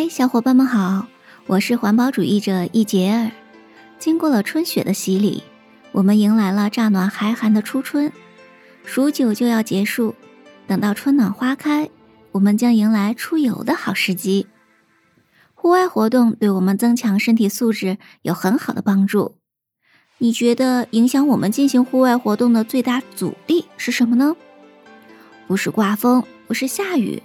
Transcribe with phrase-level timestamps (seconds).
[0.00, 1.06] 嗨，小伙伴们好，
[1.46, 3.30] 我是环保主义者易杰尔。
[3.98, 5.42] 经过了春雪的洗礼，
[5.92, 8.10] 我们迎来了乍暖还寒的初春，
[8.82, 10.14] 数九就要结束。
[10.66, 11.90] 等到春暖花开，
[12.32, 14.46] 我们将迎来出游的好时机。
[15.52, 19.36] 户外活动对我们增强身体素质有很好的帮助。
[20.16, 24.34] 你觉得影响我们进行户外活动的最大阻力是什么呢？
[25.46, 27.22] 不是刮风，不是下雨，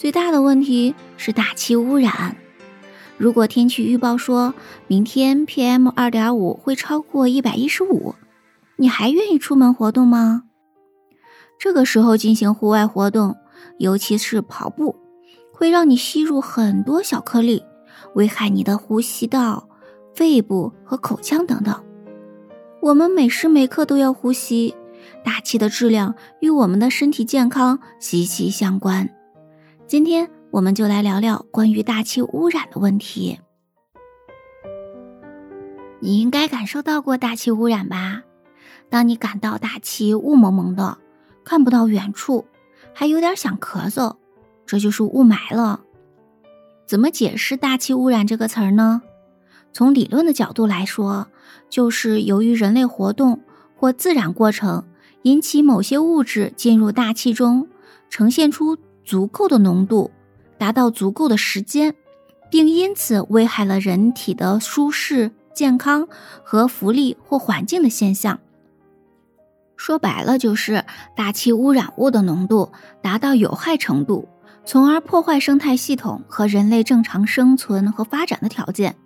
[0.00, 2.34] 最大的问题是大气污染。
[3.18, 4.54] 如果天气预报说
[4.86, 8.14] 明天 PM 二点五会超过一百一十五，
[8.76, 10.44] 你还愿意出门活动吗？
[11.58, 13.36] 这个时候进行户外活动，
[13.76, 14.96] 尤其是跑步，
[15.52, 17.62] 会让你吸入很多小颗粒，
[18.14, 19.68] 危害你的呼吸道、
[20.14, 21.78] 肺部和口腔等等。
[22.80, 24.74] 我们每时每刻都要呼吸，
[25.22, 29.10] 大气的质量与我们的身体健康息息相关。
[29.90, 30.30] 今天。
[30.52, 33.40] 我们就来聊聊关于大气污染的问题。
[35.98, 38.22] 你应该感受到过大气污染吧？
[38.88, 40.98] 当你感到大气雾蒙蒙的，
[41.44, 42.44] 看不到远处，
[42.94, 44.14] 还有点想咳嗽，
[44.64, 45.80] 这就是雾霾了。
[46.86, 49.02] 怎么解释“大气污染”这个词儿呢？
[49.72, 51.26] 从理论的角度来说，
[51.68, 53.40] 就是由于人类活动
[53.74, 54.84] 或自然过程
[55.22, 57.66] 引起某些物质进入大气中，
[58.08, 58.78] 呈现出
[59.10, 60.12] 足够的浓度。
[60.56, 61.96] 达到足够的时间，
[62.48, 66.06] 并因此危害了人体的舒适、健康
[66.44, 68.38] 和福利或环境的现象。
[69.76, 70.84] 说白了，就是
[71.16, 72.70] 大气污染物的浓度
[73.02, 74.28] 达到有害程度，
[74.64, 78.96] 从而破坏生态系统和人类正常生存和发展的条件，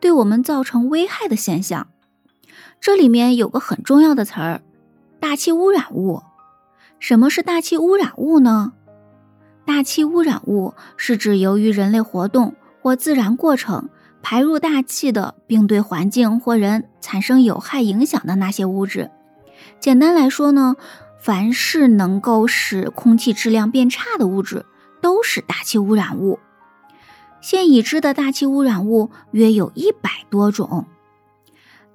[0.00, 1.88] 对我们造成危害的现象。
[2.80, 4.62] 这里面有个很重要的词儿：
[5.18, 6.22] 大气污染物。
[7.00, 8.74] 什么是大气污染物呢？
[9.72, 13.88] 大气污染物是指由于人类活动或自然过程
[14.20, 19.12] 排入大气的，并对环境或人产生有害影响的那些物质。
[19.78, 20.74] 简单来说呢，
[21.20, 24.66] 凡是能够使空气质量变差的物质，
[25.00, 26.40] 都是大气污染物。
[27.40, 30.86] 现已知的大气污染物约有一百多种。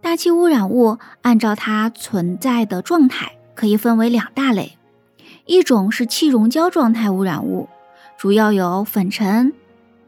[0.02, 4.78] 大气污染物按照它存在的状态，可以分为两大类。
[5.46, 7.70] 一种是气溶胶状态污染物，
[8.18, 9.54] 主要有粉尘、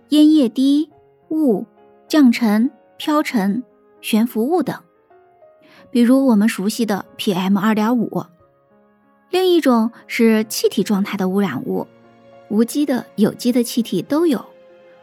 [0.10, 0.90] 烟叶滴、
[1.30, 1.66] 雾、
[2.08, 3.64] 降尘、飘尘、
[4.02, 4.76] 悬浮物等，
[5.92, 8.26] 比如我们熟悉的 PM 二点五。
[9.30, 11.86] 另一种是气体状态的污染物，
[12.50, 14.44] 无机的、有机的气体都有，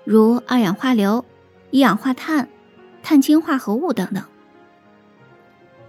[0.02, 1.24] 如二氧化硫、
[1.70, 2.48] 一氧化碳、
[3.02, 4.24] 碳氢化合物等等。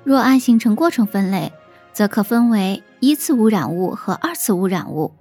[0.03, 1.51] 若按形成过程分类，
[1.95, 2.83] 则可分为。
[3.01, 5.13] 一次污染物和二次污染物。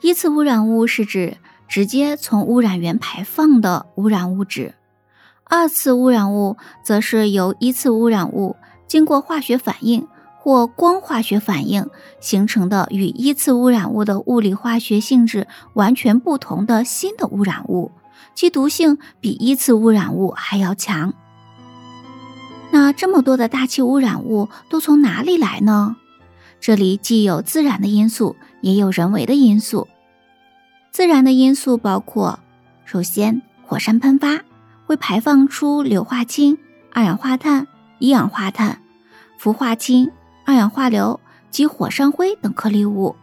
[0.00, 4.74] 一次污染物是指直接从污染源排放的污染物质，
[5.42, 8.54] 二次污染物则是由一次污染物
[8.86, 10.06] 经过化学反应
[10.38, 11.90] 或光化学反应
[12.20, 17.90] 形成的与一次污染物的物理化学性质完全不同的新的污染物，
[18.36, 21.12] 其毒性比一次污染物还要强。
[22.82, 25.96] 那这么多的大气污染物都从哪里来呢？
[26.62, 29.86] 这里既有自然的因素，也有人为的因素。
[30.90, 32.40] 自然的因素包括：
[32.86, 34.40] 首先，火山喷发
[34.86, 36.56] 会排放出硫化氢、
[36.90, 37.66] 二氧化碳、
[37.98, 38.80] 一氧化碳、
[39.36, 40.10] 氟化氢、
[40.46, 41.20] 二氧化硫
[41.50, 43.14] 及火山灰等颗粒物；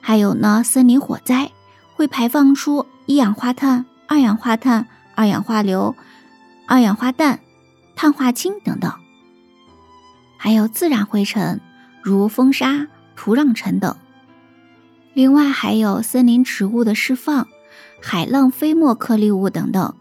[0.00, 1.52] 还有呢，森林火灾
[1.94, 5.94] 会排放出一氧化碳、二氧化碳、二氧化硫、
[6.66, 7.38] 二氧化氮、
[8.00, 8.92] 碳化氢等等；
[10.36, 11.60] 还有自然灰尘。
[12.00, 12.86] 如风沙、
[13.16, 13.96] 土壤尘等，
[15.14, 17.48] 另外还有森林植物的释放、
[18.00, 19.94] 海浪飞沫颗粒物等等。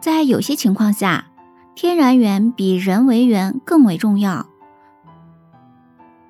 [0.00, 1.28] 在有些情况下，
[1.74, 4.46] 天然源比人为源更为重要。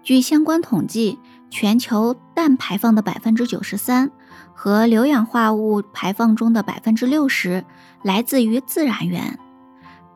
[0.05, 1.19] 据相关统计，
[1.51, 4.13] 全球氮排放的百分之九十三
[4.55, 7.65] 和硫氧化物排放中的百分之六十
[8.03, 9.41] 来自于自然源，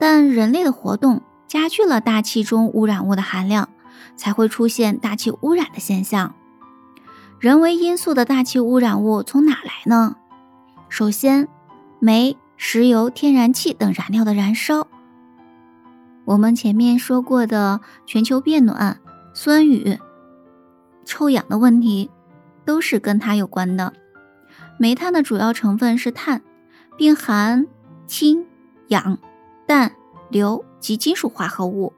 [0.00, 3.68] 但人类的活动加剧了大气中污染物的含量。
[4.16, 6.34] 才会出现大气污染的现象。
[7.38, 10.16] 人为因素的大气污染物从哪来呢？
[10.90, 11.48] 首先，
[11.98, 14.86] 煤、石油、天然气等燃料的燃烧。
[16.26, 19.00] 我们前面说过的全球变暖、
[19.32, 19.98] 酸雨、
[21.06, 22.10] 臭氧的问题，
[22.66, 23.94] 都是跟它有关的。
[24.78, 26.42] 煤炭的主要成分是碳，
[26.98, 27.66] 并含
[28.06, 28.44] 氢、
[28.88, 29.18] 氧、
[29.70, 29.92] 氮、
[30.30, 31.92] 硫及金属化合物。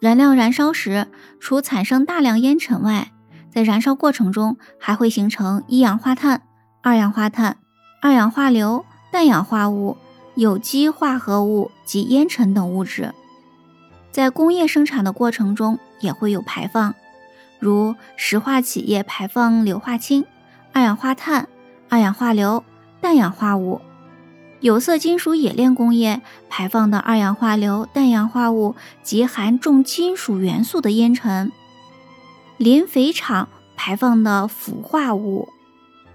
[0.00, 1.06] 燃料燃烧时，
[1.40, 3.10] 除产生大量烟尘外，
[3.50, 6.42] 在燃烧过程中还会形成一氧化碳、
[6.82, 7.56] 二氧化碳、
[8.02, 9.96] 二氧化硫、氮氧化物、
[10.34, 13.14] 有机化合物及烟尘等物质。
[14.10, 16.94] 在工业生产的过程中也会有排放，
[17.58, 20.26] 如石化企业排放硫化氢、
[20.74, 21.48] 二氧化碳、
[21.88, 22.62] 二氧化硫、
[23.00, 23.80] 氮氧化物；
[24.64, 31.50] 有色金属冶炼工业排放的二氧化硫、氮氧化物及含重金属元素的烟尘；
[32.56, 35.50] 磷肥厂排放的氟化物；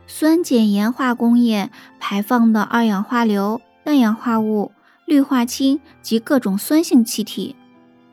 [0.07, 1.69] 酸碱盐化工业
[1.99, 4.71] 排放的二氧化硫、氮氧化物、
[5.05, 7.55] 氯化氢及各种酸性气体。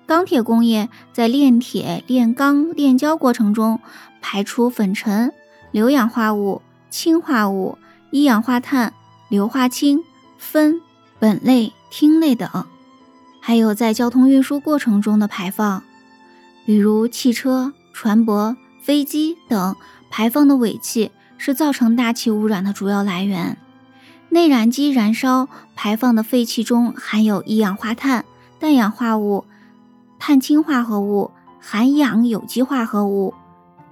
[0.04, 3.80] 钢铁工业在炼铁、炼钢、炼焦过程中
[4.20, 5.32] 排出粉尘、
[5.70, 6.60] 硫氧化物、
[6.90, 7.78] 氢化物、
[8.10, 8.92] 一氧化碳、
[9.30, 10.04] 硫化氢、
[10.38, 10.80] 酚、
[11.20, 12.48] 苯类、烃类等；
[13.40, 15.82] 还有在交通运输过程中的排放，
[16.64, 19.76] 比如汽车、船舶、飞机等
[20.10, 23.56] 排放的尾气是造成大气污染的主要来源。
[24.28, 28.24] 内燃机燃烧排放的废气中含有一氧化碳、
[28.58, 29.44] 氮氧化物。
[30.18, 31.30] 碳氢化合物、
[31.60, 33.34] 含氧有机化合物、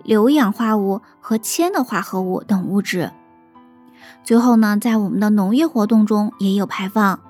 [0.04, 3.12] 硫氧化物和铅的化合物等物质。
[4.22, 7.20] 最后呢，在我们的农业活动中也有排放，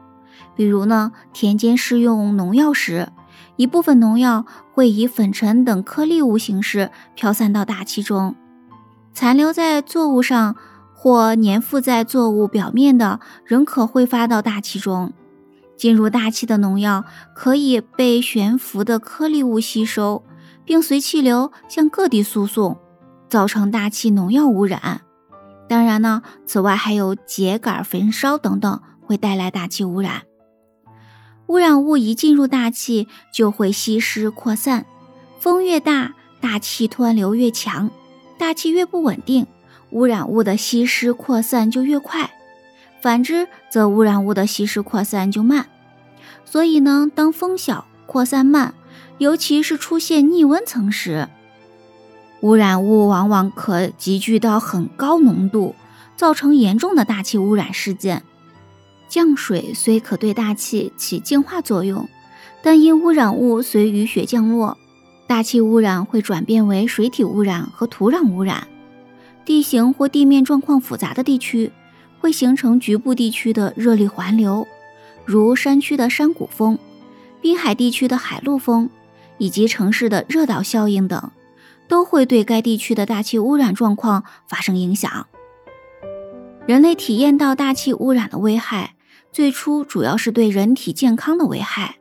[0.55, 3.09] 比如呢，田间施用农药时，
[3.57, 8.35] 一部分农药会以粉尘等颗粒物形式飘散到大气中，
[9.13, 10.57] 残留在作物上
[10.93, 15.13] 或粘附在作物表面的，仍可挥发到大气中。
[15.77, 17.05] 进入大气的农药
[17.35, 20.23] 可以被悬浮的颗粒物吸收，
[20.65, 22.79] 并随气流向各地输送，
[23.29, 25.01] 造成大气农药污染。
[25.69, 30.23] 当然呢，此外还有秸秆焚烧等等会带来大气污染。
[31.47, 34.87] 污染物一进入大气就会吸湿扩散，
[35.39, 37.91] 风越大，大气湍流越强，
[38.39, 39.47] 大气越不稳定，
[39.91, 42.31] 污染物的吸湿扩散就越快。
[43.03, 45.67] 反之，则污染物的吸湿扩散就慢。
[46.47, 48.75] 所以呢，当风小、扩散慢，
[49.19, 51.29] 尤其是出现逆温层时，
[52.45, 55.75] 污染物往往可集聚到很高浓度，
[56.15, 58.23] 造成严重的大气污染事件。
[59.09, 62.07] 降水虽可对大气起净化作用，
[62.63, 64.77] 但因污染物随雨雪降落，
[65.27, 68.69] 大气污染会转变为水体污染和土壤污染。
[69.47, 71.73] 地形或地面状况复杂的地区。
[72.21, 74.67] 会形成局部地区的热力环流，
[75.27, 76.79] 如山区的山谷风、
[77.43, 78.89] 滨海地区的海陆风，
[79.37, 81.31] 以及城市的热岛效应等，
[81.89, 85.27] 都会对该地区的大气污染状况发生影响。
[86.67, 88.95] 人类体验到大气污染的危害，
[89.31, 91.97] 最初主要是对人体健康的危害。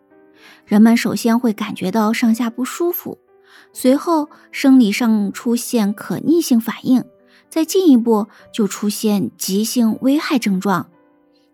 [0.65, 3.19] 人们首先会感觉到上下不舒服，
[3.73, 7.03] 随后生理上出现可逆性反应。
[7.49, 10.89] 再进一步就出现急性危害症状。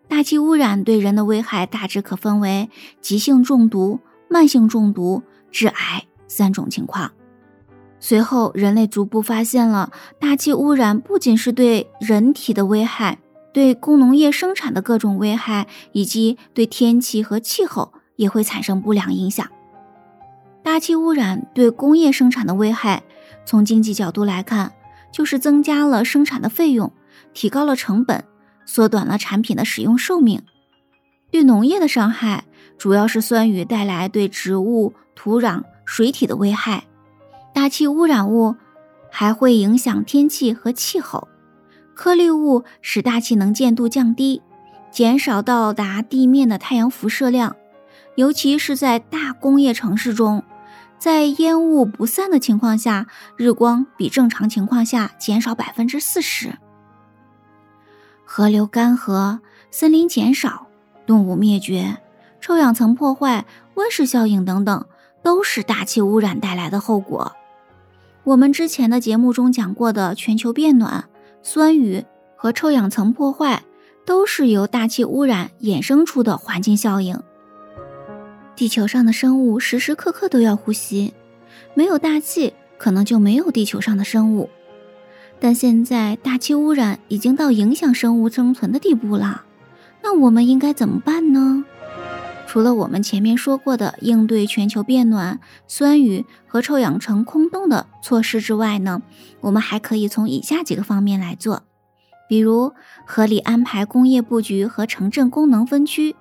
[0.08, 2.70] 大气污染对人的危害大致可分为
[3.02, 7.12] 急性中毒、慢性中毒、致癌三种情况。
[8.00, 13.18] 随后，人类逐步发现了大气污染不仅是对人体的危害，
[13.52, 19.46] 对工农业生产的各种危害，以及对天气和气候也会产生不良影响。
[20.62, 23.02] 大气污染对工业生产的危害，
[23.44, 24.72] 从经济角度来看。
[25.12, 26.92] 就是增加了生产的费用，
[27.34, 28.22] 提高了成本，
[28.64, 30.40] 缩短了产品的使用寿命。
[31.32, 32.44] 对农业的伤害，
[32.78, 36.84] 主要是酸雨带来对植物、土壤、水体的危害。
[37.52, 38.56] 大气污染物
[39.10, 41.28] 还会影响天气和气候。
[41.94, 44.42] 颗粒物使大气能见度降低，
[44.90, 47.56] 减少到达地面的太阳辐射量，
[48.14, 50.42] 尤其是在大工业城市中。
[50.98, 56.58] 在烟雾不散的情况下，日光比正常情况下减少百分之四十。
[58.24, 59.40] 河流干涸、
[59.70, 60.66] 森林减少、
[61.06, 61.98] 动物灭绝、
[62.40, 64.86] 臭氧层破坏、温室效应等等，
[65.22, 67.34] 都是大气污染带来的后果。
[68.30, 71.06] 我们之前的节目中讲过的全球变暖、
[71.42, 72.04] 酸雨
[72.36, 73.64] 和臭氧层破坏，
[74.06, 77.20] 都是由大气污染衍生出的环境效应。
[78.54, 81.12] 地球上的生物时时刻刻都要呼吸，
[81.74, 84.48] 没有大气，可能就没有地球上的生物。
[85.40, 89.44] 但现在大气污染已经到影响生物生存的地步了，
[90.04, 91.64] 那我们应该怎么办呢？
[92.50, 95.38] 除了我们前面说过的应对全球变暖、
[95.68, 99.02] 酸雨和臭氧层空洞的措施之外呢，
[99.42, 101.62] 我们还可以从以下几个方面来做，
[102.28, 102.72] 比如
[103.06, 106.16] 合理安排工业布局和城镇功能分区，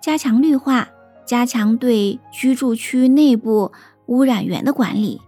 [0.00, 0.88] 加强绿化。
[1.24, 3.70] 加强对居住区内部
[4.06, 5.20] 污染源的管理，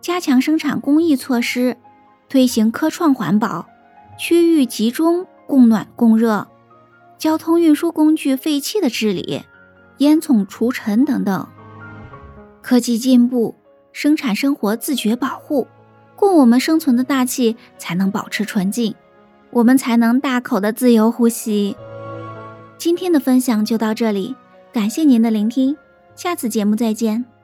[0.00, 1.78] 加强生产工艺措施，
[2.28, 3.66] 推行科创环保，
[4.16, 6.46] 区域集中供暖供热，
[7.18, 9.42] 交通运输工具废气的治理、
[9.98, 11.46] 烟囱除尘等等。
[12.62, 13.54] 科技进步，
[13.92, 15.66] 生产生活自觉保护，
[16.16, 18.94] 供我们生存的大气才能保持纯净，
[19.50, 21.76] 我们才能大口的自由呼吸。
[22.76, 24.34] 今天的分享就到这里，
[24.72, 25.76] 感谢您的聆听，
[26.14, 27.35] 下次节目再见。